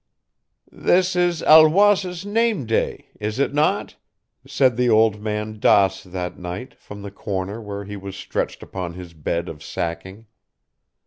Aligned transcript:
"This 0.71 1.15
is 1.15 1.43
Alois's 1.43 2.25
name 2.25 2.65
day, 2.65 3.09
is 3.19 3.37
it 3.37 3.53
not?" 3.53 3.97
said 4.47 4.75
the 4.75 4.89
old 4.89 5.21
man 5.21 5.59
Daas 5.59 6.01
that 6.03 6.39
night 6.39 6.73
from 6.73 7.03
the 7.03 7.11
corner 7.11 7.61
where 7.61 7.83
he 7.85 7.95
was 7.95 8.15
stretched 8.15 8.63
upon 8.63 8.93
his 8.95 9.13
bed 9.13 9.47
of 9.47 9.61
sacking. 9.61 10.25